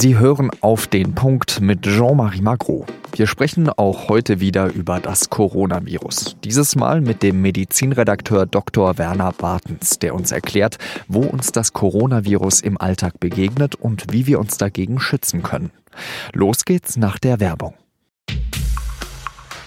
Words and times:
Sie 0.00 0.16
hören 0.16 0.48
auf 0.60 0.86
den 0.86 1.16
Punkt 1.16 1.60
mit 1.60 1.82
Jean-Marie 1.82 2.40
Magro. 2.40 2.86
Wir 3.16 3.26
sprechen 3.26 3.68
auch 3.68 4.08
heute 4.08 4.38
wieder 4.38 4.72
über 4.72 5.00
das 5.00 5.28
Coronavirus. 5.28 6.36
Dieses 6.44 6.76
Mal 6.76 7.00
mit 7.00 7.24
dem 7.24 7.42
Medizinredakteur 7.42 8.46
Dr. 8.46 8.96
Werner 8.96 9.32
Bartens, 9.32 9.98
der 9.98 10.14
uns 10.14 10.30
erklärt, 10.30 10.78
wo 11.08 11.22
uns 11.22 11.50
das 11.50 11.72
Coronavirus 11.72 12.60
im 12.60 12.80
Alltag 12.80 13.18
begegnet 13.18 13.74
und 13.74 14.12
wie 14.12 14.28
wir 14.28 14.38
uns 14.38 14.56
dagegen 14.56 15.00
schützen 15.00 15.42
können. 15.42 15.72
Los 16.32 16.64
geht's 16.64 16.96
nach 16.96 17.18
der 17.18 17.40
Werbung. 17.40 17.74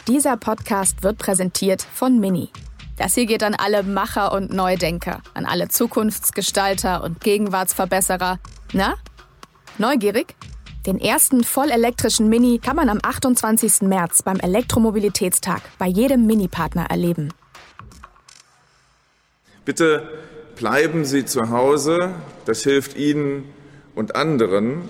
Dieser 0.08 0.38
Podcast 0.38 1.04
wird 1.04 1.18
präsentiert 1.18 1.86
von 1.94 2.22
Mini. 2.22 2.48
Das 2.96 3.16
hier 3.16 3.26
geht 3.26 3.44
an 3.44 3.56
alle 3.56 3.84
Macher 3.84 4.32
und 4.32 4.54
Neudenker, 4.54 5.24
an 5.34 5.46
alle 5.46 5.68
Zukunftsgestalter 5.68 7.04
und 7.04 7.20
Gegenwartsverbesserer. 7.20 8.40
Na? 8.72 8.94
Neugierig? 9.78 10.36
Den 10.86 11.00
ersten 11.00 11.44
vollelektrischen 11.44 12.28
Mini 12.28 12.60
kann 12.60 12.76
man 12.76 12.90
am 12.90 13.00
28. 13.02 13.84
März 13.84 14.24
beim 14.24 14.40
Elektromobilitätstag 14.40 15.62
bei 15.78 15.88
jedem 15.88 16.26
Mini-Partner 16.26 16.88
erleben. 16.90 17.30
Bitte 19.64 20.10
bleiben 20.56 21.06
Sie 21.06 21.26
zu 21.26 21.50
Hause, 21.50 22.16
das 22.46 22.64
hilft 22.64 22.98
Ihnen 22.98 23.46
und 23.94 24.16
anderen. 24.16 24.90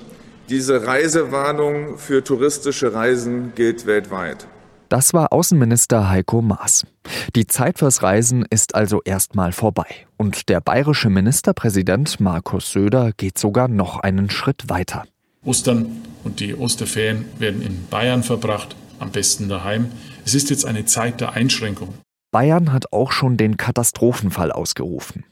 Diese 0.50 0.88
Reisewarnung 0.88 1.98
für 1.98 2.24
touristische 2.24 2.94
Reisen 2.94 3.54
gilt 3.56 3.86
weltweit. 3.86 4.48
Das 4.92 5.14
war 5.14 5.32
Außenminister 5.32 6.10
Heiko 6.10 6.42
Maas. 6.42 6.86
Die 7.34 7.48
Zeit 7.48 7.80
fürs 7.80 8.04
Reisen 8.04 8.46
ist 8.50 8.76
also 8.76 9.02
erstmal 9.06 9.54
vorbei. 9.54 9.86
Und 10.18 10.50
der 10.50 10.60
bayerische 10.60 11.10
Ministerpräsident 11.10 12.20
Markus 12.20 12.74
Söder 12.74 13.14
geht 13.16 13.38
sogar 13.38 13.70
noch 13.70 14.02
einen 14.02 14.30
Schritt 14.30 14.68
weiter. 14.68 15.06
Ostern 15.46 16.02
und 16.26 16.42
die 16.42 16.56
Osterferien 16.56 17.24
werden 17.40 17.62
in 17.62 17.88
Bayern 17.88 18.22
verbracht, 18.22 18.76
am 19.00 19.12
besten 19.12 19.48
daheim. 19.48 19.88
Es 20.26 20.36
ist 20.36 20.50
jetzt 20.50 20.66
eine 20.66 20.84
Zeit 20.84 21.22
der 21.22 21.32
Einschränkung. 21.32 21.94
Bayern 22.32 22.74
hat 22.74 22.92
auch 22.92 23.14
schon 23.14 23.38
den 23.38 23.56
Katastrophenfall 23.56 24.52
ausgerufen. 24.52 25.24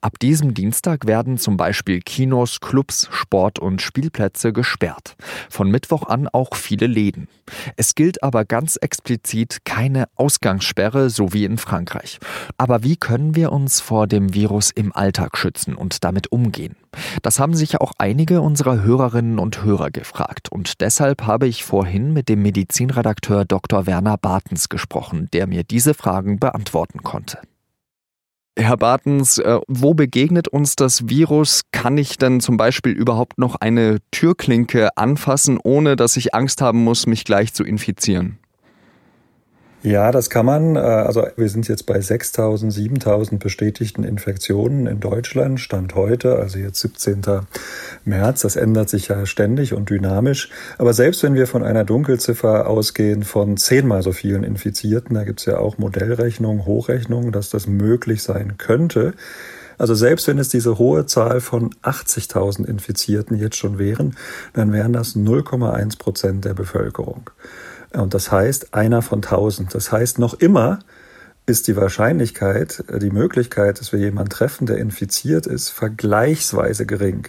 Ab 0.00 0.18
diesem 0.18 0.54
Dienstag 0.54 1.06
werden 1.06 1.38
zum 1.38 1.56
Beispiel 1.56 2.00
Kinos, 2.00 2.60
Clubs, 2.60 3.08
Sport- 3.10 3.58
und 3.58 3.82
Spielplätze 3.82 4.52
gesperrt. 4.52 5.16
Von 5.50 5.70
Mittwoch 5.70 6.04
an 6.04 6.28
auch 6.28 6.54
viele 6.54 6.86
Läden. 6.86 7.28
Es 7.76 7.94
gilt 7.94 8.22
aber 8.22 8.44
ganz 8.44 8.76
explizit 8.76 9.58
keine 9.64 10.06
Ausgangssperre, 10.16 11.10
so 11.10 11.32
wie 11.32 11.44
in 11.44 11.58
Frankreich. 11.58 12.18
Aber 12.56 12.82
wie 12.82 12.96
können 12.96 13.34
wir 13.34 13.52
uns 13.52 13.80
vor 13.80 14.06
dem 14.06 14.34
Virus 14.34 14.70
im 14.70 14.92
Alltag 14.92 15.36
schützen 15.36 15.74
und 15.74 16.04
damit 16.04 16.32
umgehen? 16.32 16.76
Das 17.22 17.38
haben 17.38 17.54
sich 17.54 17.80
auch 17.80 17.92
einige 17.98 18.40
unserer 18.40 18.82
Hörerinnen 18.82 19.38
und 19.38 19.62
Hörer 19.62 19.90
gefragt. 19.90 20.50
Und 20.50 20.80
deshalb 20.80 21.26
habe 21.26 21.46
ich 21.46 21.64
vorhin 21.64 22.12
mit 22.12 22.28
dem 22.28 22.42
Medizinredakteur 22.42 23.44
Dr. 23.44 23.86
Werner 23.86 24.16
Bartens 24.16 24.68
gesprochen, 24.68 25.28
der 25.32 25.46
mir 25.46 25.64
diese 25.64 25.94
Fragen 25.94 26.38
beantworten 26.38 27.02
konnte. 27.02 27.38
Herr 28.60 28.76
Bartens, 28.76 29.38
äh, 29.38 29.60
wo 29.68 29.94
begegnet 29.94 30.48
uns 30.48 30.74
das 30.74 31.08
Virus? 31.08 31.62
Kann 31.70 31.96
ich 31.96 32.18
denn 32.18 32.40
zum 32.40 32.56
Beispiel 32.56 32.90
überhaupt 32.90 33.38
noch 33.38 33.54
eine 33.54 33.98
Türklinke 34.10 34.96
anfassen, 34.96 35.60
ohne 35.62 35.94
dass 35.94 36.16
ich 36.16 36.34
Angst 36.34 36.60
haben 36.60 36.82
muss, 36.82 37.06
mich 37.06 37.24
gleich 37.24 37.54
zu 37.54 37.62
infizieren? 37.62 38.40
Ja, 39.88 40.12
das 40.12 40.28
kann 40.28 40.44
man. 40.44 40.76
Äh, 40.76 40.80
also 40.80 41.26
wir 41.36 41.48
sind 41.48 41.66
jetzt 41.66 41.86
bei 41.86 41.98
6.000, 41.98 42.70
7.000 43.00 43.38
bestätigten 43.38 44.04
Infektionen 44.04 44.86
in 44.86 45.00
Deutschland, 45.00 45.60
Stand 45.60 45.94
heute, 45.94 46.36
also 46.36 46.58
jetzt 46.58 46.80
17. 46.80 47.22
März. 48.04 48.42
Das 48.42 48.56
ändert 48.56 48.90
sich 48.90 49.08
ja 49.08 49.24
ständig 49.24 49.72
und 49.72 49.88
dynamisch. 49.88 50.50
Aber 50.76 50.92
selbst 50.92 51.22
wenn 51.22 51.32
wir 51.32 51.46
von 51.46 51.62
einer 51.62 51.84
Dunkelziffer 51.84 52.66
ausgehen 52.66 53.22
von 53.22 53.56
zehnmal 53.56 54.02
so 54.02 54.12
vielen 54.12 54.44
Infizierten, 54.44 55.14
da 55.14 55.24
gibt's 55.24 55.46
ja 55.46 55.56
auch 55.56 55.78
Modellrechnungen, 55.78 56.66
Hochrechnungen, 56.66 57.32
dass 57.32 57.48
das 57.48 57.66
möglich 57.66 58.22
sein 58.22 58.58
könnte. 58.58 59.14
Also 59.78 59.94
selbst 59.94 60.28
wenn 60.28 60.38
es 60.38 60.50
diese 60.50 60.76
hohe 60.76 61.06
Zahl 61.06 61.40
von 61.40 61.70
80.000 61.82 62.66
Infizierten 62.66 63.38
jetzt 63.38 63.56
schon 63.56 63.78
wären, 63.78 64.16
dann 64.52 64.70
wären 64.70 64.92
das 64.92 65.16
0,1 65.16 65.96
Prozent 65.98 66.44
der 66.44 66.52
Bevölkerung. 66.52 67.30
Und 67.92 68.14
das 68.14 68.30
heißt 68.30 68.74
einer 68.74 69.02
von 69.02 69.22
tausend. 69.22 69.74
Das 69.74 69.92
heißt 69.92 70.18
noch 70.18 70.34
immer 70.34 70.80
ist 71.46 71.66
die 71.66 71.76
Wahrscheinlichkeit, 71.76 72.84
die 73.00 73.10
Möglichkeit, 73.10 73.80
dass 73.80 73.92
wir 73.92 73.98
jemanden 73.98 74.30
treffen, 74.30 74.66
der 74.66 74.76
infiziert 74.76 75.46
ist, 75.46 75.70
vergleichsweise 75.70 76.84
gering. 76.84 77.28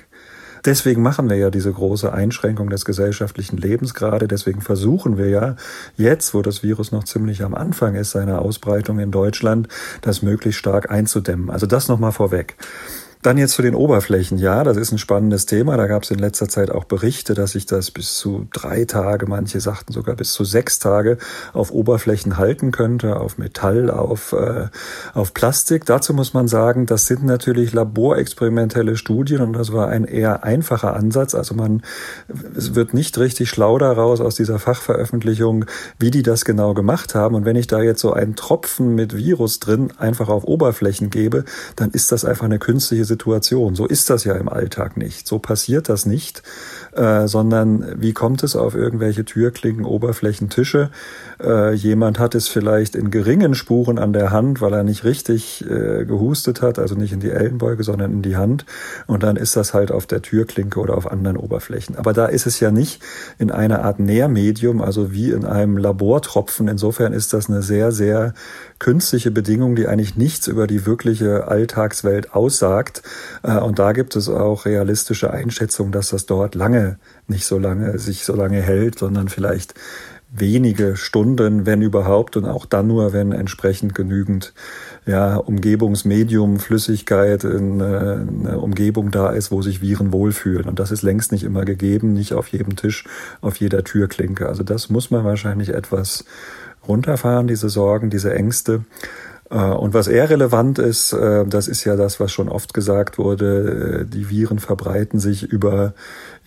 Deswegen 0.65 1.01
machen 1.01 1.29
wir 1.29 1.37
ja 1.37 1.49
diese 1.49 1.71
große 1.71 2.11
Einschränkung 2.11 2.69
des 2.69 2.83
gesellschaftlichen 2.83 3.57
Lebens 3.57 3.93
gerade. 3.93 4.27
Deswegen 4.27 4.61
versuchen 4.61 5.17
wir 5.17 5.29
ja 5.29 5.55
jetzt, 5.95 6.33
wo 6.33 6.41
das 6.41 6.63
Virus 6.63 6.91
noch 6.91 7.05
ziemlich 7.05 7.43
am 7.43 7.55
Anfang 7.55 7.95
ist, 7.95 8.11
seiner 8.11 8.41
Ausbreitung 8.41 8.99
in 8.99 9.11
Deutschland, 9.11 9.69
das 10.01 10.21
möglichst 10.21 10.59
stark 10.59 10.91
einzudämmen. 10.91 11.49
Also 11.49 11.65
das 11.65 11.87
nochmal 11.87 12.11
vorweg. 12.11 12.57
Dann 13.21 13.37
jetzt 13.37 13.55
zu 13.55 13.61
den 13.61 13.75
Oberflächen. 13.75 14.37
Ja, 14.37 14.63
das 14.63 14.77
ist 14.77 14.93
ein 14.93 14.97
spannendes 14.97 15.45
Thema. 15.45 15.75
Da 15.75 15.87
gab 15.87 16.03
es 16.03 16.11
in 16.11 16.19
letzter 16.19 16.47
Zeit 16.47 16.71
auch 16.71 16.85
Berichte, 16.85 17.33
dass 17.33 17.51
sich 17.51 17.65
das 17.65 17.91
bis 17.91 18.15
zu 18.15 18.47
drei 18.53 18.85
Tage, 18.85 19.27
manche 19.27 19.59
sagten 19.59 19.91
sogar 19.91 20.15
bis 20.15 20.31
zu 20.31 20.45
sechs 20.45 20.79
Tage 20.79 21.17
auf 21.51 21.69
Oberflächen 21.71 22.37
halten 22.37 22.71
könnte, 22.71 23.19
auf 23.19 23.37
Metall, 23.37 23.91
auf, 23.91 24.31
äh, 24.31 24.67
auf 25.13 25.33
Plastik. 25.33 25.83
Dazu 25.83 26.13
muss 26.13 26.33
man 26.33 26.47
sagen, 26.47 26.85
das 26.85 27.07
sind 27.07 27.25
natürlich 27.25 27.73
laborexperimentelle 27.73 28.95
Studien 28.95 29.41
und 29.41 29.51
das 29.51 29.73
war 29.73 29.89
ein 29.89 30.05
eher 30.05 30.45
einfacher 30.45 30.95
Ansatz. 30.95 31.35
Also 31.35 31.55
man, 31.55 31.83
es 32.55 32.73
wird 32.73 32.93
nicht 32.93 33.17
richtig 33.17 33.49
schlau 33.49 33.77
daraus 33.79 34.21
aus 34.21 34.35
dieser 34.35 34.59
Fachveröffentlichung, 34.59 35.65
wie 35.99 36.09
die 36.09 36.23
das 36.23 36.45
genau 36.45 36.73
gemacht 36.73 37.15
haben. 37.15 37.35
Und 37.35 37.43
wenn 37.43 37.57
ich 37.57 37.67
da 37.67 37.81
jetzt 37.81 37.99
so 37.99 38.13
einen 38.13 38.37
Tropfen 38.37 38.95
mit 38.95 39.17
Virus 39.17 39.59
drin 39.59 39.91
einfach 39.97 40.29
auf 40.29 40.45
Oberflächen 40.45 41.09
gebe, 41.09 41.43
dann 41.75 41.91
ist 41.91 42.13
das 42.13 42.23
einfach 42.23 42.45
eine 42.45 42.59
künstliche 42.59 43.08
Situation. 43.09 43.75
So 43.75 43.85
ist 43.85 44.09
das 44.09 44.23
ja 44.23 44.35
im 44.35 44.47
Alltag 44.47 44.95
nicht. 44.95 45.27
So 45.27 45.39
passiert 45.39 45.89
das 45.89 46.05
nicht, 46.05 46.43
äh, 46.93 47.27
sondern 47.27 48.01
wie 48.01 48.13
kommt 48.13 48.43
es 48.43 48.55
auf 48.55 48.75
irgendwelche 48.75 49.25
Türklinken, 49.25 49.83
Oberflächen, 49.83 50.49
Tische? 50.49 50.89
Äh, 51.43 51.73
jemand 51.73 52.19
hat 52.19 52.35
es 52.35 52.47
vielleicht 52.47 52.95
in 52.95 53.11
geringen 53.11 53.55
Spuren 53.55 53.97
an 53.99 54.13
der 54.13 54.31
Hand, 54.31 54.61
weil 54.61 54.73
er 54.73 54.83
nicht 54.83 55.03
richtig 55.03 55.65
äh, 55.69 56.05
gehustet 56.05 56.61
hat, 56.61 56.79
also 56.79 56.95
nicht 56.95 57.11
in 57.11 57.19
die 57.19 57.31
Ellenbeuge, 57.31 57.83
sondern 57.83 58.13
in 58.13 58.21
die 58.21 58.37
Hand. 58.37 58.65
Und 59.07 59.23
dann 59.23 59.35
ist 59.35 59.55
das 59.55 59.73
halt 59.73 59.91
auf 59.91 60.05
der 60.05 60.21
Türklinke 60.21 60.79
oder 60.79 60.95
auf 60.95 61.11
anderen 61.11 61.37
Oberflächen. 61.37 61.95
Aber 61.97 62.13
da 62.13 62.27
ist 62.27 62.45
es 62.45 62.59
ja 62.59 62.71
nicht 62.71 63.01
in 63.37 63.51
einer 63.51 63.83
Art 63.83 63.99
Nährmedium, 63.99 64.81
also 64.81 65.11
wie 65.11 65.31
in 65.31 65.45
einem 65.45 65.77
Labortropfen. 65.77 66.67
Insofern 66.67 67.13
ist 67.13 67.33
das 67.33 67.49
eine 67.49 67.63
sehr, 67.63 67.91
sehr 67.91 68.33
künstliche 68.77 69.31
Bedingung, 69.31 69.75
die 69.75 69.87
eigentlich 69.87 70.15
nichts 70.15 70.47
über 70.47 70.67
die 70.67 70.85
wirkliche 70.85 71.47
Alltagswelt 71.47 72.33
aussagt. 72.33 72.98
Äh, 73.43 73.57
und 73.57 73.79
da 73.79 73.91
gibt 73.91 74.15
es 74.15 74.29
auch 74.29 74.65
realistische 74.65 75.31
Einschätzungen, 75.31 75.91
dass 75.91 76.09
das 76.09 76.25
dort 76.25 76.55
lange, 76.55 76.97
nicht 77.27 77.45
so 77.45 77.57
lange, 77.57 77.97
sich 77.99 78.25
so 78.25 78.35
lange 78.35 78.61
hält, 78.61 78.99
sondern 78.99 79.29
vielleicht 79.29 79.73
wenige 80.31 80.95
Stunden, 80.95 81.65
wenn 81.65 81.81
überhaupt, 81.81 82.37
und 82.37 82.45
auch 82.45 82.65
dann 82.65 82.87
nur, 82.87 83.13
wenn 83.13 83.31
entsprechend 83.31 83.95
genügend 83.95 84.53
ja, 85.05 85.37
Umgebungsmedium, 85.37 86.59
Flüssigkeit 86.59 87.43
in 87.43 87.79
äh, 87.79 88.53
Umgebung 88.53 89.09
da 89.11 89.31
ist, 89.31 89.51
wo 89.51 89.61
sich 89.61 89.81
Viren 89.81 90.11
wohlfühlen. 90.11 90.65
Und 90.65 90.79
das 90.79 90.91
ist 90.91 91.01
längst 91.01 91.31
nicht 91.31 91.43
immer 91.43 91.65
gegeben, 91.65 92.13
nicht 92.13 92.33
auf 92.33 92.47
jedem 92.49 92.75
Tisch, 92.75 93.05
auf 93.41 93.55
jeder 93.55 93.83
Türklinke. 93.83 94.47
Also 94.47 94.61
das 94.63 94.89
muss 94.89 95.09
man 95.09 95.23
wahrscheinlich 95.23 95.69
etwas 95.69 96.25
runterfahren, 96.87 97.47
diese 97.47 97.69
Sorgen, 97.69 98.09
diese 98.09 98.33
Ängste. 98.33 98.83
Äh, 99.49 99.55
und 99.55 99.93
was 99.93 100.07
eher 100.07 100.29
relevant 100.29 100.79
ist, 100.79 101.13
äh, 101.13 101.45
das 101.45 101.67
ist 101.67 101.83
ja 101.83 101.95
das, 101.95 102.19
was 102.19 102.31
schon 102.31 102.49
oft 102.49 102.73
gesagt 102.73 103.17
wurde, 103.17 104.01
äh, 104.01 104.05
die 104.05 104.29
Viren 104.29 104.59
verbreiten 104.59 105.19
sich 105.19 105.43
über 105.43 105.93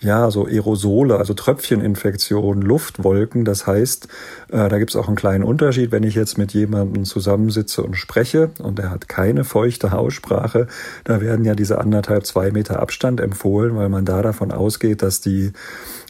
ja, 0.03 0.29
so 0.29 0.45
Aerosole, 0.45 1.17
also 1.17 1.33
Tröpfcheninfektionen, 1.33 2.61
Luftwolken. 2.61 3.45
Das 3.45 3.65
heißt, 3.65 4.07
da 4.49 4.77
gibt 4.77 4.91
es 4.91 4.95
auch 4.95 5.07
einen 5.07 5.15
kleinen 5.15 5.43
Unterschied, 5.43 5.91
wenn 5.91 6.03
ich 6.03 6.15
jetzt 6.15 6.37
mit 6.37 6.53
jemandem 6.53 7.05
zusammensitze 7.05 7.81
und 7.83 7.95
spreche 7.95 8.51
und 8.59 8.79
er 8.79 8.89
hat 8.89 9.07
keine 9.07 9.43
feuchte 9.43 9.97
Aussprache, 9.97 10.67
da 11.03 11.21
werden 11.21 11.45
ja 11.45 11.55
diese 11.55 11.79
anderthalb, 11.79 12.25
zwei 12.25 12.51
Meter 12.51 12.79
Abstand 12.81 13.21
empfohlen, 13.21 13.75
weil 13.75 13.89
man 13.89 14.05
da 14.05 14.21
davon 14.21 14.51
ausgeht, 14.51 15.01
dass 15.01 15.21
die 15.21 15.53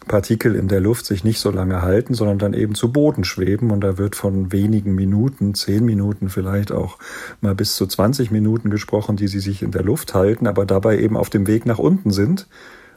Partikel 0.08 0.56
in 0.56 0.68
der 0.68 0.82
Luft 0.82 1.06
sich 1.06 1.24
nicht 1.24 1.40
so 1.40 1.50
lange 1.50 1.82
halten, 1.82 2.14
sondern 2.14 2.38
dann 2.38 2.54
eben 2.54 2.76
zu 2.76 2.92
Boden 2.92 3.24
schweben. 3.24 3.72
Und 3.72 3.82
da 3.82 3.98
wird 3.98 4.16
von 4.16 4.52
wenigen 4.52 4.96
Minuten, 4.96 5.54
zehn 5.54 5.86
Minuten 5.86 6.30
vielleicht 6.30 6.72
auch 6.72 6.98
mal 7.42 7.56
bis 7.56 7.76
zu 7.76 7.88
20 7.88 8.32
Minuten 8.32 8.70
gesprochen, 8.70 9.16
die 9.16 9.28
sie 9.28 9.40
sich 9.40 9.64
in 9.64 9.72
der 9.72 9.84
Luft 9.84 10.14
halten, 10.14 10.48
aber 10.48 10.66
dabei 10.66 11.00
eben 11.00 11.16
auf 11.16 11.30
dem 11.30 11.48
Weg 11.48 11.66
nach 11.66 11.80
unten 11.80 12.12
sind. 12.12 12.48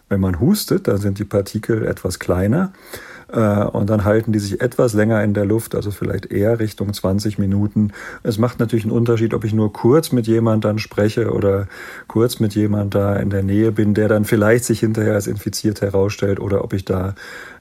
Wenn 0.08 0.20
man 0.20 0.41
hustet, 0.41 0.88
dann 0.88 0.99
sind 0.99 1.19
die 1.19 1.25
Partikel 1.25 1.87
etwas 1.87 2.19
kleiner. 2.19 2.73
Äh, 3.29 3.64
und 3.64 3.91
dann 3.91 4.05
halten 4.05 4.32
die 4.32 4.38
sich 4.38 4.61
etwas 4.61 4.94
länger 4.94 5.23
in 5.25 5.35
der 5.35 5.44
Luft, 5.44 5.75
also 5.75 5.91
vielleicht 5.91 6.26
eher 6.26 6.58
Richtung 6.58 6.93
20 6.93 7.38
Minuten. 7.38 7.93
Es 8.23 8.38
macht 8.38 8.61
natürlich 8.61 8.85
einen 8.85 8.94
Unterschied, 8.94 9.35
ob 9.35 9.44
ich 9.44 9.53
nur 9.53 9.73
kurz 9.73 10.12
mit 10.12 10.26
jemand 10.26 10.64
dann 10.64 10.79
spreche 10.79 11.32
oder 11.32 11.67
kurz 12.06 12.38
mit 12.38 12.55
jemand 12.55 12.94
da 12.94 13.17
in 13.17 13.31
der 13.31 13.43
Nähe 13.43 13.73
bin, 13.73 13.94
der 13.94 14.08
dann 14.08 14.25
vielleicht 14.25 14.64
sich 14.64 14.81
hinterher 14.81 15.14
als 15.14 15.26
infiziert 15.26 15.81
herausstellt 15.81 16.38
oder 16.38 16.62
ob 16.62 16.73
ich 16.73 16.85
da 16.85 17.14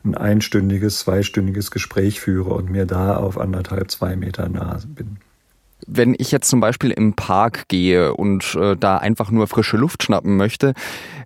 ein 0.03 0.15
einstündiges, 0.15 0.99
zweistündiges 0.99 1.71
Gespräch 1.71 2.19
führe 2.19 2.53
und 2.53 2.69
mir 2.69 2.85
da 2.85 3.17
auf 3.17 3.39
anderthalb, 3.39 3.89
zwei 3.89 4.15
Meter 4.15 4.47
nah 4.49 4.79
bin. 4.87 5.17
Wenn 5.87 6.15
ich 6.17 6.31
jetzt 6.31 6.49
zum 6.49 6.61
Beispiel 6.61 6.91
im 6.91 7.13
Park 7.13 7.67
gehe 7.67 8.13
und 8.13 8.55
äh, 8.55 8.75
da 8.75 8.97
einfach 8.97 9.29
nur 9.29 9.47
frische 9.47 9.77
Luft 9.77 10.03
schnappen 10.03 10.37
möchte, 10.37 10.73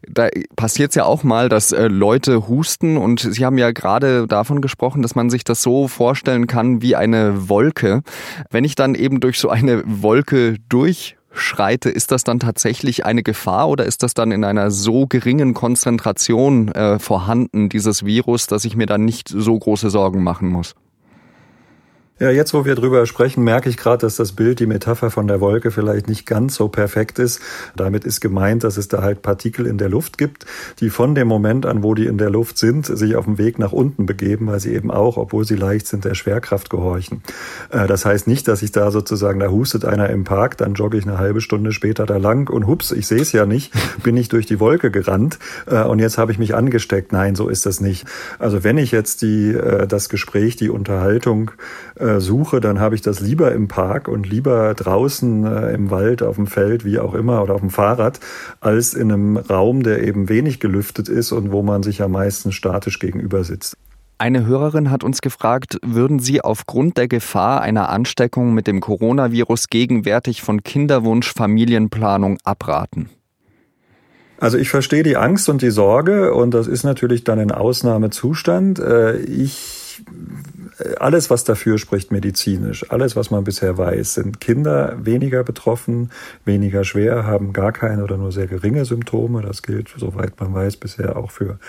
da 0.07 0.28
passiert 0.56 0.90
es 0.90 0.96
ja 0.96 1.06
auch 1.06 1.24
mal, 1.24 1.50
dass 1.50 1.72
äh, 1.72 1.88
Leute 1.88 2.48
husten 2.48 2.98
und 2.98 3.19
Sie 3.19 3.46
haben 3.46 3.57
ja 3.57 3.72
gerade 3.72 4.28
davon 4.28 4.62
gesprochen, 4.62 5.01
dass 5.01 5.16
man 5.16 5.30
sich 5.30 5.44
das 5.44 5.62
so 5.62 5.88
vorstellen 5.88 6.48
kann 6.48 6.81
wie 6.81 6.96
eine 6.96 7.48
Wolke. 7.48 8.01
Wenn 8.50 8.63
ich 8.63 8.75
dann 8.75 8.96
eben 8.96 9.19
durch 9.19 9.40
so 9.40 9.50
eine 9.50 9.84
Wolke 9.86 10.57
durchschreite, 10.68 11.90
ist 11.90 12.12
das 12.12 12.24
dann 12.24 12.40
tatsächlich 12.40 13.06
eine 13.06 13.24
Gefahr 13.24 13.69
oder 13.69 13.86
ist 13.86 14.04
das 14.04 14.13
dann 14.13 14.31
in 14.31 14.44
einer 14.44 14.72
so 14.72 15.06
geringen 15.06 15.54
Konzentration 15.54 16.69
äh, 16.69 16.98
vorhanden, 16.98 17.69
dieses 17.69 18.04
Virus, 18.04 18.48
dass 18.48 18.66
ich 18.66 18.75
mir 18.75 18.88
dann 18.88 19.06
nicht 19.06 19.30
so 19.30 19.57
große 19.57 19.90
Sorgen 19.90 20.24
machen 20.24 20.50
muss? 20.50 20.74
Ja, 22.19 22.30
jetzt, 22.31 22.54
wo 22.54 22.66
wir 22.66 22.75
drüber 22.75 23.06
sprechen, 23.06 23.45
merke 23.45 23.69
ich 23.69 23.77
gerade, 23.77 24.00
dass 24.00 24.18
das 24.18 24.33
Bild, 24.33 24.60
die 24.60 24.66
Metapher 24.66 25.10
von 25.10 25.25
der 25.27 25.39
Wolke 25.39 25.71
vielleicht 25.71 26.10
nicht 26.10 26.25
ganz 26.25 26.56
so 26.56 26.68
perfekt 26.68 27.18
ist. 27.18 27.39
Damit 27.77 28.04
ist 28.04 28.19
gemeint, 28.19 28.66
dass 28.66 28.75
es 28.75 28.89
da 28.89 29.01
halt 29.01 29.21
Partikel 29.21 29.66
in 29.66 29.77
der 29.77 29.88
Luft 29.88 30.18
gibt, 30.18 30.45
die 30.81 30.89
von 30.89 31.16
dem 31.16 31.30
Moment 31.30 31.66
an, 31.66 31.81
wo 31.81 31.95
die 31.95 32.07
in 32.07 32.18
der 32.18 32.30
Luft 32.30 32.57
sind, 32.57 32.86
sich 32.86 33.16
auf 33.16 33.24
dem 33.24 33.38
Weg 33.38 33.57
nach 33.57 33.71
unten 33.71 34.06
begeben, 34.06 34.48
weil 34.48 34.60
sie 34.60 34.74
eben 34.74 34.92
auch, 34.92 35.16
obwohl 35.16 35.45
sie 35.45 35.56
leicht 35.56 35.88
sind, 35.88 36.04
der 36.04 36.13
Schwerkraft 36.13 36.69
gehorchen. 36.69 37.24
Äh, 37.69 37.88
das 37.88 38.04
heißt 38.04 38.27
nicht, 38.27 38.50
dass 38.50 38.63
ich 38.63 38.74
da 38.74 38.92
sozusagen, 38.92 39.39
da 39.39 39.48
hustet 39.48 39.86
einer 39.86 40.10
im 40.10 40.25
Park, 40.25 40.57
dann 40.57 40.74
jogge 40.74 40.98
ich 40.98 41.07
eine 41.07 41.19
halbe 41.19 41.39
Stunde 41.39 41.72
später 41.72 42.06
da 42.06 42.18
lang 42.18 42.50
und 42.50 42.68
hups, 42.68 42.92
ich 42.92 43.07
sehe 43.07 43.22
es 43.22 43.31
ja 43.31 43.45
nicht, 43.45 43.74
bin 44.04 44.18
ich 44.18 44.27
durch 44.27 44.45
die 44.45 44.60
Wolke 44.60 44.92
gerannt 44.92 45.39
äh, 45.68 45.83
und 45.83 46.00
jetzt 46.00 46.18
habe 46.18 46.33
ich 46.33 46.38
mich 46.38 46.54
angesteckt. 46.54 47.13
Nein, 47.13 47.36
so 47.36 47.48
ist 47.48 47.65
das 47.65 47.80
nicht. 47.80 48.06
Also 48.39 48.65
wenn 48.65 48.77
ich 48.77 48.92
jetzt 48.92 49.22
die, 49.22 49.54
äh, 49.54 49.88
das 49.88 50.10
Gespräch, 50.10 50.57
die 50.57 50.69
Unterhaltung 50.69 51.51
äh, 52.10 52.20
suche, 52.22 52.60
dann 52.60 52.80
habe 52.80 52.96
ich 52.96 53.02
das 53.02 53.20
lieber 53.20 53.52
im 53.52 53.68
Park 53.68 54.08
und 54.08 54.28
lieber 54.28 54.74
draußen 54.74 55.46
äh, 55.46 55.74
im 55.74 55.92
Wald, 55.92 56.24
auf 56.24 56.36
dem 56.36 56.48
Feld, 56.48 56.86
wie 56.86 57.00
auch 57.00 57.14
immer, 57.14 57.44
oder 57.44 57.56
auf 57.56 57.62
dem 57.62 57.70
Fahrrad, 57.70 58.20
als 58.60 58.94
in 58.94 59.12
einem 59.12 59.38
Raum, 59.38 59.84
der 59.84 60.04
eben 60.04 60.30
wenig 60.30 60.60
gelüftet 60.60 61.10
ist 61.10 61.32
und 61.32 61.52
wo 61.52 61.62
man 61.62 61.84
sich 61.84 62.02
am 62.02 62.12
meisten 62.12 62.52
statisch 62.52 63.00
gegenüber 63.00 63.44
sitzt. 63.44 63.78
Eine 64.18 64.46
Hörerin 64.46 64.92
hat 64.92 65.06
uns 65.06 65.22
gefragt, 65.22 65.78
würden 65.82 66.20
Sie 66.20 66.42
aufgrund 66.42 66.98
der 66.98 67.08
Gefahr 67.08 67.62
einer 67.62 67.88
Ansteckung 67.88 68.54
mit 68.54 68.68
dem 68.68 68.82
Coronavirus 68.82 69.70
gegenwärtig 69.70 70.42
von 70.42 70.62
Kinderwunsch 70.62 71.34
Familienplanung 71.34 72.38
abraten? 72.44 73.10
Also 74.38 74.58
ich 74.58 74.70
verstehe 74.70 75.04
die 75.04 75.18
Angst 75.18 75.50
und 75.50 75.62
die 75.62 75.70
Sorge 75.70 76.34
und 76.34 76.54
das 76.54 76.68
ist 76.68 76.84
natürlich 76.84 77.24
dann 77.24 77.40
ein 77.40 77.52
Ausnahmezustand. 77.52 78.80
Äh, 78.80 79.18
ich 79.20 80.02
alles, 81.00 81.30
was 81.30 81.44
dafür 81.44 81.78
spricht 81.78 82.12
medizinisch, 82.12 82.90
alles, 82.90 83.16
was 83.16 83.31
man 83.31 83.44
bisher 83.44 83.78
weiß, 83.78 84.16
sind 84.16 84.40
Kinder 84.40 84.98
weniger 85.02 85.44
betroffen, 85.44 86.12
weniger 86.46 86.84
schwer, 86.84 87.26
haben 87.26 87.54
gar 87.54 87.72
keine 87.72 88.04
oder 88.04 88.18
nur 88.18 88.31
sehr 88.31 88.48
geringe 88.48 88.86
Symptome. 88.86 89.42
Das 89.42 89.62
gilt, 89.62 89.94
soweit 89.98 90.40
man 90.40 90.54
weiß, 90.54 90.78
bisher 90.78 91.18
auch 91.18 91.31
für 91.31 91.60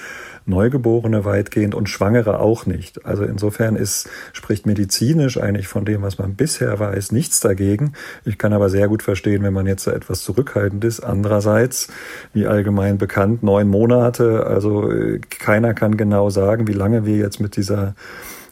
Neugeborene 0.47 1.25
weitgehend 1.25 1.75
und 1.75 1.89
Schwangere 1.89 2.41
auch 2.41 2.67
nicht. 2.67 3.05
Also 3.05 3.25
insofern 3.25 3.77
ist, 3.77 4.09
spricht 4.33 4.67
medizinisch 4.67 5.39
eigentlich 5.39 5.69
von 5.69 5.85
dem, 5.85 6.03
was 6.03 6.19
man 6.19 6.35
bisher 6.35 6.79
weiß, 6.79 7.13
nichts 7.13 7.41
dagegen. 7.41 7.93
Ich 8.25 8.39
kann 8.39 8.53
aber 8.53 8.69
sehr 8.69 8.89
gut 8.89 9.03
verstehen, 9.03 9.43
wenn 9.43 9.53
man 9.53 9.67
jetzt 9.67 9.87
etwas 9.87 10.23
zurückhaltend 10.23 10.85
ist. 10.85 11.01
Andererseits, 11.01 11.89
wie 12.33 12.47
allgemein 12.47 12.99
bekannt, 12.99 13.43
neun 13.43 13.69
Monate. 13.69 14.47
Also 14.47 14.91
äh, 14.91 15.19
keiner 15.19 15.75
kann 15.75 15.97
genau 15.97 16.31
sagen, 16.31 16.69
wie 16.69 16.73
lange 16.73 17.05
wir 17.07 17.17
jetzt 17.17 17.41
mit 17.41 17.57
dieser 17.57 17.95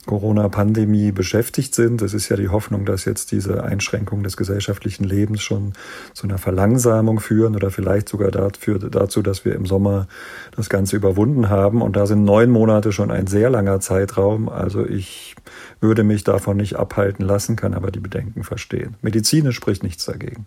Corona-Pandemie 0.07 1.13
beschäftigt 1.13 1.75
sind. 1.75 2.03
Es 2.03 2.15
ist 2.15 2.29
ja 2.29 2.37
die 2.37 2.49
Hoffnung, 2.49 2.85
dass 2.85 3.05
jetzt 3.05 3.33
diese 3.33 3.63
Einschränkungen 3.63 4.25
des 4.25 4.37
gesellschaftlichen 4.37 5.05
Lebens 5.05 5.43
schon 5.43 5.73
zu 6.15 6.27
einer 6.27 6.39
Verlangsamung 6.39 7.21
führen 7.21 7.57
oder 7.57 7.71
vielleicht 7.71 8.09
sogar 8.09 8.31
dafür, 8.31 8.79
dazu, 8.79 9.23
dass 9.23 9.45
wir 9.45 9.55
im 9.55 9.67
Sommer 9.67 10.09
das 10.57 10.69
Ganze 10.69 10.97
überwunden 10.97 11.49
haben. 11.51 11.83
Und 11.83 11.97
da 11.97 12.07
sind 12.07 12.25
neun 12.25 12.51
Monate 12.51 12.93
schon 12.93 13.11
ein 13.11 13.27
sehr 13.27 13.51
langer 13.51 13.81
Zeitraum. 13.81 14.49
Also 14.49 14.87
ich 14.87 15.37
würde 15.81 16.05
mich 16.05 16.25
davon 16.25 16.57
nicht 16.57 16.77
abhalten 16.77 17.25
lassen, 17.25 17.57
kann 17.57 17.75
aber 17.75 17.91
die 17.91 18.01
Bedenken 18.01 18.45
verstehen. 18.45 18.97
Medizinisch 19.03 19.57
spricht 19.57 19.83
nichts 19.83 20.05
dagegen. 20.05 20.47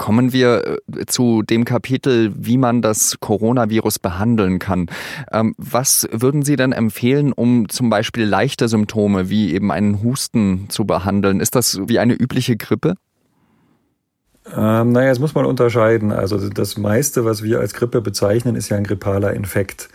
Kommen 0.00 0.32
wir 0.32 0.80
äh, 0.96 1.04
zu 1.04 1.42
dem 1.42 1.66
Kapitel, 1.66 2.32
wie 2.34 2.56
man 2.56 2.80
das 2.80 3.18
Coronavirus 3.20 3.98
behandeln 3.98 4.58
kann. 4.58 4.86
Ähm, 5.30 5.54
was 5.58 6.08
würden 6.10 6.40
Sie 6.40 6.56
denn 6.56 6.72
empfehlen, 6.72 7.34
um 7.34 7.68
zum 7.68 7.90
Beispiel 7.90 8.24
leichte 8.24 8.66
Symptome 8.66 9.28
wie 9.28 9.52
eben 9.52 9.70
einen 9.70 10.02
Husten 10.02 10.70
zu 10.70 10.86
behandeln? 10.86 11.38
Ist 11.40 11.54
das 11.54 11.80
wie 11.86 11.98
eine 11.98 12.14
übliche 12.14 12.56
Grippe? 12.56 12.94
Ähm, 14.56 14.92
naja, 14.92 15.08
jetzt 15.08 15.20
muss 15.20 15.34
man 15.34 15.44
unterscheiden. 15.44 16.12
Also 16.12 16.48
das 16.48 16.78
meiste, 16.78 17.26
was 17.26 17.42
wir 17.42 17.60
als 17.60 17.74
Grippe 17.74 18.00
bezeichnen, 18.00 18.56
ist 18.56 18.70
ja 18.70 18.78
ein 18.78 18.84
grippaler 18.84 19.34
Infekt. 19.34 19.90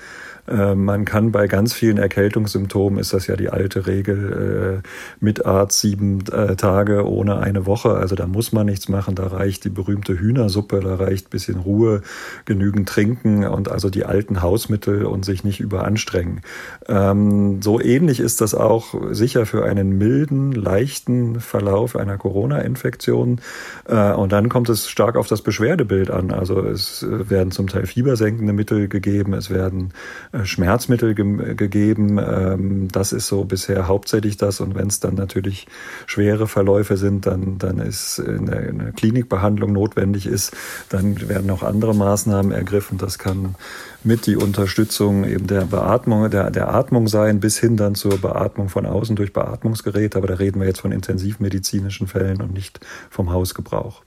Ähm, 0.47 0.85
man 0.85 1.05
kann 1.05 1.31
bei 1.31 1.47
ganz 1.47 1.73
vielen 1.73 1.97
Erkältungssymptomen, 1.97 2.99
ist 2.99 3.13
das 3.13 3.27
ja 3.27 3.35
die 3.35 3.49
alte 3.49 3.87
Regel, 3.87 4.81
äh, 4.83 4.87
mit 5.19 5.45
Arzt 5.45 5.79
sieben 5.79 6.23
äh, 6.31 6.55
Tage 6.55 7.07
ohne 7.07 7.39
eine 7.39 7.65
Woche. 7.65 7.91
Also 7.95 8.15
da 8.15 8.27
muss 8.27 8.51
man 8.51 8.65
nichts 8.67 8.89
machen. 8.89 9.15
Da 9.15 9.27
reicht 9.27 9.63
die 9.65 9.69
berühmte 9.69 10.19
Hühnersuppe, 10.19 10.79
da 10.81 10.95
reicht 10.95 11.29
bisschen 11.29 11.59
Ruhe, 11.59 12.01
genügend 12.45 12.87
trinken 12.89 13.45
und 13.45 13.69
also 13.69 13.89
die 13.89 14.05
alten 14.05 14.41
Hausmittel 14.41 15.05
und 15.05 15.25
sich 15.25 15.43
nicht 15.43 15.59
überanstrengen. 15.59 16.41
Ähm, 16.87 17.61
so 17.61 17.79
ähnlich 17.79 18.19
ist 18.19 18.41
das 18.41 18.55
auch 18.55 18.95
sicher 19.11 19.45
für 19.45 19.65
einen 19.65 19.97
milden, 19.97 20.51
leichten 20.51 21.39
Verlauf 21.39 21.95
einer 21.95 22.17
Corona-Infektion. 22.17 23.41
Äh, 23.87 24.13
und 24.13 24.31
dann 24.31 24.49
kommt 24.49 24.69
es 24.69 24.89
stark 24.89 25.15
auf 25.15 25.27
das 25.27 25.41
Beschwerdebild 25.41 26.11
an. 26.11 26.31
Also 26.31 26.59
es 26.61 27.05
werden 27.09 27.51
zum 27.51 27.67
Teil 27.67 27.85
fiebersenkende 27.85 28.53
Mittel 28.53 28.87
gegeben, 28.87 29.33
es 29.33 29.49
werden 29.49 29.93
äh, 30.31 30.34
Schmerzmittel 30.43 31.15
ge 31.15 31.55
gegeben. 31.55 32.17
Ähm, 32.17 32.87
das 32.91 33.13
ist 33.13 33.27
so 33.27 33.45
bisher 33.45 33.87
hauptsächlich 33.87 34.37
das. 34.37 34.59
Und 34.59 34.75
wenn 34.75 34.87
es 34.87 34.99
dann 34.99 35.15
natürlich 35.15 35.67
schwere 36.05 36.47
Verläufe 36.47 36.97
sind, 36.97 37.25
dann, 37.25 37.57
dann 37.57 37.79
ist 37.79 38.19
eine, 38.19 38.55
eine 38.57 38.91
Klinikbehandlung 38.93 39.71
notwendig 39.71 40.25
ist, 40.27 40.55
dann 40.89 41.29
werden 41.29 41.49
auch 41.49 41.63
andere 41.63 41.95
Maßnahmen 41.95 42.51
ergriffen. 42.51 42.97
Das 42.97 43.19
kann 43.19 43.55
mit 44.03 44.27
die 44.27 44.35
Unterstützung 44.35 45.25
eben 45.25 45.47
der 45.47 45.61
Beatmung, 45.61 46.29
der, 46.29 46.51
der 46.51 46.73
Atmung 46.73 47.07
sein, 47.07 47.39
bis 47.39 47.57
hin 47.57 47.77
dann 47.77 47.95
zur 47.95 48.19
Beatmung 48.19 48.69
von 48.69 48.85
außen 48.85 49.15
durch 49.15 49.33
Beatmungsgeräte. 49.33 50.17
Aber 50.17 50.27
da 50.27 50.35
reden 50.35 50.59
wir 50.59 50.67
jetzt 50.67 50.81
von 50.81 50.91
intensivmedizinischen 50.91 52.07
Fällen 52.07 52.41
und 52.41 52.53
nicht 52.53 52.79
vom 53.09 53.31
Hausgebrauch. 53.31 54.03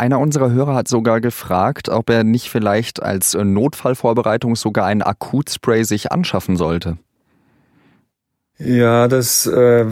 Einer 0.00 0.18
unserer 0.18 0.50
Hörer 0.50 0.74
hat 0.74 0.88
sogar 0.88 1.20
gefragt, 1.20 1.90
ob 1.90 2.08
er 2.08 2.24
nicht 2.24 2.48
vielleicht 2.48 3.02
als 3.02 3.34
Notfallvorbereitung 3.34 4.56
sogar 4.56 4.86
ein 4.86 5.02
Akutspray 5.02 5.84
sich 5.84 6.10
anschaffen 6.10 6.56
sollte. 6.56 6.96
Ja, 8.56 9.08
das, 9.08 9.44
äh, 9.44 9.84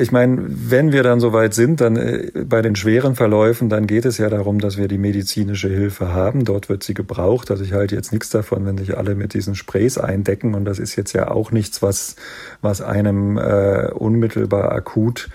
ich 0.00 0.12
meine, 0.12 0.46
wenn 0.48 0.92
wir 0.92 1.02
dann 1.02 1.20
soweit 1.20 1.52
sind, 1.52 1.82
dann 1.82 1.96
äh, 1.96 2.30
bei 2.46 2.62
den 2.62 2.74
schweren 2.74 3.14
Verläufen, 3.16 3.68
dann 3.68 3.86
geht 3.86 4.06
es 4.06 4.16
ja 4.16 4.30
darum, 4.30 4.60
dass 4.60 4.78
wir 4.78 4.88
die 4.88 4.96
medizinische 4.96 5.68
Hilfe 5.68 6.14
haben. 6.14 6.46
Dort 6.46 6.70
wird 6.70 6.82
sie 6.82 6.94
gebraucht. 6.94 7.50
Also 7.50 7.62
ich 7.62 7.74
halte 7.74 7.94
jetzt 7.94 8.12
nichts 8.12 8.30
davon, 8.30 8.64
wenn 8.64 8.78
sich 8.78 8.96
alle 8.96 9.14
mit 9.14 9.34
diesen 9.34 9.56
Sprays 9.56 9.98
eindecken. 9.98 10.54
Und 10.54 10.64
das 10.64 10.78
ist 10.78 10.96
jetzt 10.96 11.12
ja 11.12 11.30
auch 11.30 11.50
nichts, 11.50 11.82
was, 11.82 12.16
was 12.62 12.80
einem 12.80 13.36
äh, 13.36 13.90
unmittelbar 13.92 14.72
akut 14.72 15.28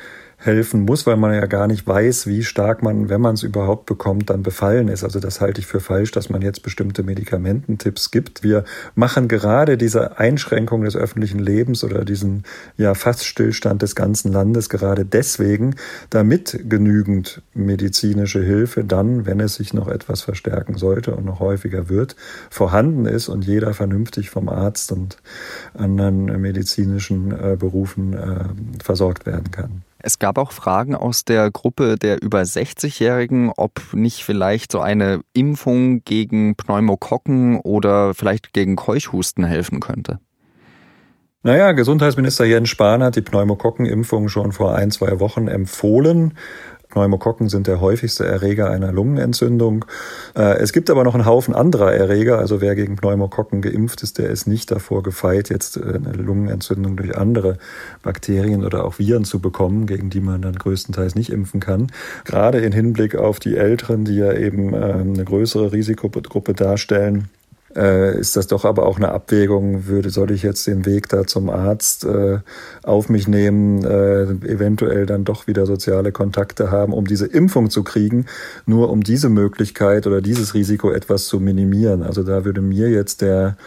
helfen 0.45 0.81
muss, 0.81 1.05
weil 1.07 1.17
man 1.17 1.33
ja 1.33 1.45
gar 1.45 1.67
nicht 1.67 1.87
weiß, 1.87 2.27
wie 2.27 2.43
stark 2.43 2.83
man, 2.83 3.09
wenn 3.09 3.21
man 3.21 3.33
es 3.33 3.43
überhaupt 3.43 3.85
bekommt, 3.85 4.29
dann 4.29 4.43
befallen 4.43 4.87
ist. 4.87 5.03
Also 5.03 5.19
das 5.19 5.41
halte 5.41 5.59
ich 5.59 5.67
für 5.67 5.79
falsch, 5.79 6.11
dass 6.11 6.29
man 6.29 6.41
jetzt 6.41 6.61
bestimmte 6.63 7.03
Medikamententipps 7.03 8.11
gibt. 8.11 8.43
Wir 8.43 8.63
machen 8.93 9.27
gerade 9.27 9.77
diese 9.77 10.19
Einschränkung 10.19 10.83
des 10.83 10.95
öffentlichen 10.95 11.39
Lebens 11.39 11.83
oder 11.83 12.05
diesen 12.05 12.43
ja 12.77 12.93
fast 12.93 13.25
Stillstand 13.25 13.81
des 13.81 13.95
ganzen 13.95 14.31
Landes 14.31 14.69
gerade 14.69 15.05
deswegen, 15.05 15.75
damit 16.09 16.59
genügend 16.69 17.41
medizinische 17.53 18.41
Hilfe 18.41 18.83
dann, 18.83 19.25
wenn 19.25 19.39
es 19.39 19.55
sich 19.55 19.73
noch 19.73 19.87
etwas 19.87 20.21
verstärken 20.21 20.77
sollte 20.77 21.15
und 21.15 21.25
noch 21.25 21.39
häufiger 21.39 21.89
wird, 21.89 22.15
vorhanden 22.49 23.05
ist 23.05 23.29
und 23.29 23.45
jeder 23.45 23.73
vernünftig 23.73 24.29
vom 24.29 24.49
Arzt 24.49 24.91
und 24.91 25.17
anderen 25.73 26.25
medizinischen 26.41 27.31
äh, 27.31 27.55
Berufen 27.57 28.13
äh, 28.13 28.83
versorgt 28.83 29.25
werden 29.25 29.51
kann. 29.51 29.81
Es 30.07 30.19
gab 30.19 30.37
auch 30.37 30.51
Fragen 30.51 30.93
aus 30.93 31.25
der 31.25 31.49
Gruppe 31.49 31.95
der 31.95 32.21
über 32.21 32.41
60-Jährigen, 32.41 33.51
ob 33.57 33.81
nicht 33.91 34.23
vielleicht 34.23 34.71
so 34.71 34.79
eine 34.79 35.21
Impfung 35.33 36.03
gegen 36.05 36.55
Pneumokokken 36.55 37.59
oder 37.61 38.13
vielleicht 38.13 38.53
gegen 38.53 38.75
Keuchhusten 38.75 39.43
helfen 39.43 39.79
könnte. 39.79 40.19
Naja, 41.41 41.71
Gesundheitsminister 41.71 42.45
Jens 42.45 42.69
Spahn 42.69 43.01
hat 43.01 43.15
die 43.15 43.21
Pneumokokkenimpfung 43.21 44.29
schon 44.29 44.51
vor 44.51 44.75
ein, 44.75 44.91
zwei 44.91 45.19
Wochen 45.19 45.47
empfohlen. 45.47 46.37
Pneumokokken 46.95 47.49
sind 47.49 47.67
der 47.67 47.81
häufigste 47.81 48.25
Erreger 48.25 48.69
einer 48.69 48.93
Lungenentzündung. 48.93 49.83
Äh, 50.33 50.59
es 50.59 50.71
gibt 50.71 50.89
aber 50.89 51.03
noch 51.03 51.13
einen 51.13 51.25
Haufen 51.25 51.53
anderer 51.53 51.93
Erreger. 51.93 52.39
Also 52.39 52.61
wer 52.61 52.73
gegen 52.73 52.95
Pneumokokken 52.95 53.61
geimpft 53.61 54.01
ist, 54.01 54.17
der 54.17 54.29
ist 54.29 54.47
nicht 54.47 54.71
davor 54.71 55.03
gefeit, 55.03 55.49
jetzt 55.49 55.75
äh, 55.75 55.81
eine 55.81 56.13
Lungenentzündung 56.13 56.95
durch 56.95 57.17
andere 57.17 57.57
Bakterien 58.01 58.63
oder 58.63 58.85
auch 58.85 58.97
Viren 58.97 59.25
zu 59.25 59.41
bekommen, 59.41 59.87
gegen 59.87 60.09
die 60.09 60.21
man 60.21 60.41
dann 60.41 60.55
größtenteils 60.55 61.15
nicht 61.15 61.33
impfen 61.33 61.59
kann. 61.59 61.91
Gerade 62.23 62.59
in 62.59 62.71
Hinblick 62.71 63.15
auf 63.15 63.39
die 63.39 63.57
Älteren, 63.57 64.05
die 64.05 64.15
ja 64.15 64.31
eben 64.31 64.73
äh, 64.73 64.77
eine 64.77 65.25
größere 65.25 65.73
Risikogruppe 65.73 66.53
darstellen 66.53 67.27
äh, 67.75 68.17
ist 68.17 68.35
das 68.35 68.47
doch 68.47 68.65
aber 68.65 68.85
auch 68.85 68.97
eine 68.97 69.09
Abwägung, 69.09 69.87
würde, 69.87 70.09
soll 70.09 70.31
ich 70.31 70.43
jetzt 70.43 70.65
den 70.67 70.85
Weg 70.85 71.09
da 71.09 71.25
zum 71.25 71.49
Arzt 71.49 72.05
äh, 72.05 72.39
auf 72.83 73.09
mich 73.09 73.27
nehmen, 73.27 73.83
äh, 73.83 74.23
eventuell 74.47 75.05
dann 75.05 75.23
doch 75.25 75.47
wieder 75.47 75.65
soziale 75.65 76.11
Kontakte 76.11 76.71
haben, 76.71 76.93
um 76.93 77.05
diese 77.05 77.25
Impfung 77.25 77.69
zu 77.69 77.83
kriegen, 77.83 78.25
nur 78.65 78.89
um 78.89 79.03
diese 79.03 79.29
Möglichkeit 79.29 80.07
oder 80.07 80.21
dieses 80.21 80.53
Risiko 80.53 80.91
etwas 80.91 81.25
zu 81.25 81.39
minimieren. 81.39 82.03
Also 82.03 82.23
da 82.23 82.45
würde 82.45 82.61
mir 82.61 82.89
jetzt 82.89 83.21
der 83.21 83.57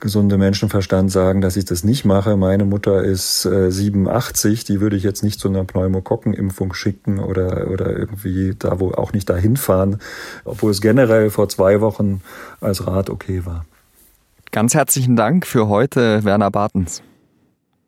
gesunde 0.00 0.38
Menschenverstand 0.38 1.10
sagen, 1.10 1.40
dass 1.40 1.56
ich 1.56 1.64
das 1.64 1.84
nicht 1.84 2.04
mache. 2.04 2.36
Meine 2.36 2.64
Mutter 2.64 3.02
ist 3.02 3.44
äh, 3.46 3.70
87, 3.70 4.64
die 4.64 4.80
würde 4.80 4.96
ich 4.96 5.02
jetzt 5.02 5.22
nicht 5.22 5.40
zu 5.40 5.48
einer 5.48 5.64
Pneumokokkenimpfung 5.64 6.74
schicken 6.74 7.18
oder, 7.18 7.70
oder 7.70 7.96
irgendwie 7.96 8.54
da 8.58 8.78
wo 8.80 8.92
auch 8.92 9.12
nicht 9.12 9.28
dahin 9.30 9.56
fahren, 9.56 9.98
obwohl 10.44 10.70
es 10.70 10.80
generell 10.80 11.30
vor 11.30 11.48
zwei 11.48 11.80
Wochen 11.80 12.20
als 12.60 12.86
Rat 12.86 13.10
okay 13.10 13.46
war. 13.46 13.64
Ganz 14.52 14.74
herzlichen 14.74 15.16
Dank 15.16 15.46
für 15.46 15.68
heute, 15.68 16.24
Werner 16.24 16.50
Bartens. 16.50 17.02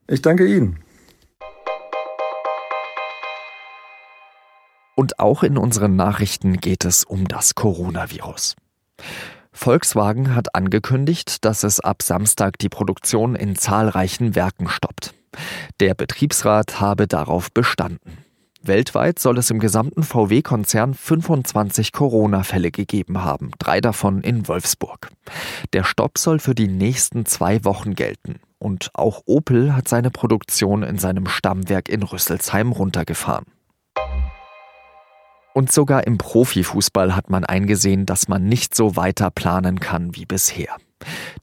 Ich 0.07 0.23
danke 0.23 0.47
Ihnen. 0.47 0.79
Und 4.95 5.21
auch 5.21 5.45
in 5.45 5.57
unseren 5.57 5.95
Nachrichten 5.95 6.57
geht 6.57 6.85
es 6.85 7.05
um 7.05 7.29
das 7.29 7.55
Coronavirus. 7.55 8.57
Volkswagen 9.59 10.37
hat 10.37 10.55
angekündigt, 10.55 11.45
dass 11.45 11.65
es 11.65 11.81
ab 11.81 12.03
Samstag 12.03 12.59
die 12.61 12.69
Produktion 12.69 13.35
in 13.35 13.57
zahlreichen 13.57 14.37
Werken 14.37 14.69
stoppt. 14.69 15.15
Der 15.81 15.95
Betriebsrat 15.95 16.81
habe 16.81 17.09
darauf 17.09 17.51
bestanden. 17.51 18.19
Weltweit 18.63 19.19
soll 19.19 19.37
es 19.37 19.51
im 19.51 19.59
gesamten 19.59 20.05
VW-Konzern 20.05 20.95
25 20.95 21.91
Corona-Fälle 21.91 22.71
gegeben 22.71 23.25
haben, 23.25 23.51
drei 23.59 23.81
davon 23.81 24.23
in 24.23 24.47
Wolfsburg. 24.47 25.11
Der 25.73 25.83
Stopp 25.83 26.19
soll 26.19 26.39
für 26.39 26.55
die 26.55 26.69
nächsten 26.69 27.27
zwei 27.27 27.65
Wochen 27.65 27.97
gelten. 27.97 28.37
Und 28.59 28.91
auch 28.95 29.23
Opel 29.27 29.75
hat 29.75 29.89
seine 29.89 30.11
Produktion 30.11 30.85
in 30.85 30.99
seinem 30.99 31.27
Stammwerk 31.27 31.89
in 31.89 32.05
Rüsselsheim 32.05 32.71
runtergefahren. 32.71 33.47
Und 35.59 35.73
sogar 35.73 36.07
im 36.07 36.19
Profifußball 36.19 37.17
hat 37.17 37.31
man 37.31 37.45
eingesehen, 37.45 38.07
dass 38.07 38.29
man 38.29 38.45
nicht 38.45 38.77
so 38.77 38.95
weiter 38.95 39.29
planen 39.33 39.81
kann 39.81 40.15
wie 40.15 40.25
bisher. 40.25 40.77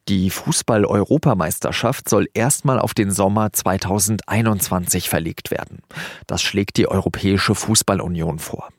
Die 0.07 0.29
Fußball-Europameisterschaft 0.29 2.07
soll 2.07 2.29
erstmal 2.33 2.79
auf 2.79 2.93
den 2.93 3.11
Sommer 3.11 3.51
2021 3.51 5.09
verlegt 5.09 5.51
werden. 5.51 5.79
Das 6.27 6.41
schlägt 6.41 6.77
die 6.77 6.87
Europäische 6.87 7.55
Fußballunion 7.55 8.39
vor. 8.39 8.69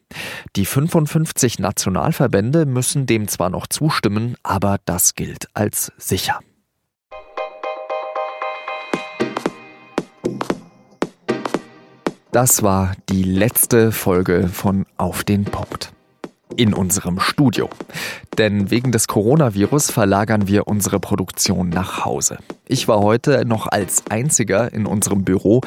Die 0.56 0.64
55 0.64 1.58
Nationalverbände 1.58 2.64
müssen 2.64 3.04
dem 3.04 3.28
zwar 3.28 3.50
noch 3.50 3.66
zustimmen, 3.66 4.36
aber 4.42 4.78
das 4.86 5.16
gilt 5.16 5.48
als 5.52 5.92
sicher. 5.98 6.40
Das 12.36 12.62
war 12.62 12.92
die 13.08 13.22
letzte 13.22 13.92
Folge 13.92 14.48
von 14.48 14.84
Auf 14.98 15.24
den 15.24 15.46
Punkt. 15.46 15.94
In 16.54 16.74
unserem 16.74 17.18
Studio. 17.18 17.70
Denn 18.36 18.70
wegen 18.70 18.92
des 18.92 19.08
Coronavirus 19.08 19.90
verlagern 19.90 20.46
wir 20.46 20.68
unsere 20.68 21.00
Produktion 21.00 21.70
nach 21.70 22.04
Hause. 22.04 22.36
Ich 22.68 22.88
war 22.88 23.00
heute 23.00 23.44
noch 23.46 23.68
als 23.68 24.02
einziger 24.10 24.72
in 24.72 24.86
unserem 24.86 25.22
Büro, 25.22 25.60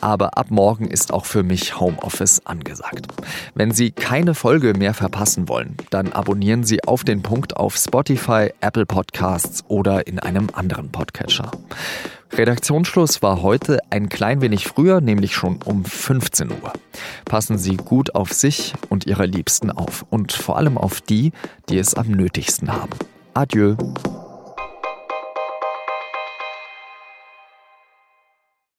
aber 0.00 0.38
ab 0.38 0.46
morgen 0.50 0.86
ist 0.88 1.12
auch 1.12 1.26
für 1.26 1.42
mich 1.42 1.78
Homeoffice 1.78 2.46
angesagt. 2.46 3.08
Wenn 3.54 3.72
Sie 3.72 3.90
keine 3.90 4.34
Folge 4.34 4.72
mehr 4.72 4.94
verpassen 4.94 5.50
wollen, 5.50 5.76
dann 5.90 6.14
abonnieren 6.14 6.64
Sie 6.64 6.82
auf 6.82 7.04
den 7.04 7.22
Punkt 7.22 7.56
auf 7.56 7.76
Spotify, 7.76 8.50
Apple 8.62 8.86
Podcasts 8.86 9.64
oder 9.68 10.06
in 10.06 10.18
einem 10.18 10.48
anderen 10.54 10.90
Podcatcher. 10.90 11.50
Redaktionsschluss 12.32 13.22
war 13.22 13.42
heute 13.42 13.78
ein 13.90 14.08
klein 14.08 14.40
wenig 14.40 14.66
früher, 14.66 15.02
nämlich 15.02 15.34
schon 15.34 15.60
um 15.62 15.84
15 15.84 16.50
Uhr. 16.50 16.72
Passen 17.26 17.58
Sie 17.58 17.76
gut 17.76 18.14
auf 18.14 18.32
sich 18.32 18.72
und 18.88 19.06
Ihre 19.06 19.26
Liebsten 19.26 19.70
auf 19.70 20.06
und 20.08 20.32
vor 20.32 20.56
allem 20.56 20.78
auf 20.78 21.02
die, 21.02 21.32
die 21.68 21.78
es 21.78 21.94
am 21.94 22.08
nötigsten 22.08 22.72
haben. 22.72 22.90
Adieu. 23.34 23.76